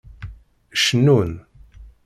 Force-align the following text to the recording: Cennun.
Cennun. 0.81 1.31